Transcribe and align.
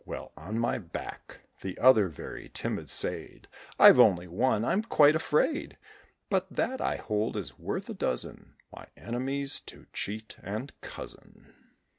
"Well, 0.03 0.31
on 0.35 0.57
my 0.57 0.79
back," 0.79 1.41
The 1.61 1.77
other, 1.77 2.07
very 2.07 2.49
timid, 2.51 2.89
said, 2.89 3.47
"I've 3.77 3.99
only 3.99 4.27
one, 4.27 4.65
I'm 4.65 4.81
quite 4.81 5.15
afraid; 5.15 5.77
But 6.27 6.55
that, 6.55 6.81
I 6.81 6.95
hold, 6.95 7.37
is 7.37 7.59
worth 7.59 7.87
a 7.87 7.93
dozen, 7.93 8.55
My 8.75 8.87
enemies 8.97 9.61
to 9.67 9.85
cheat 9.93 10.39
and 10.41 10.73
cozen." 10.81 11.53